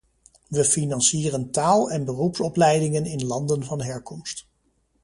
We 0.47 0.63
financieren 0.65 1.51
taal- 1.51 1.91
en 1.91 2.05
beroepsopleidingen 2.05 3.05
in 3.05 3.25
landen 3.25 3.63
van 3.63 3.81
herkomst. 3.81 4.47